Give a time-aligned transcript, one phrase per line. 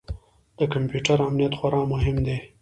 [0.59, 2.37] د کمپیوټر امنیت خورا مهم دی.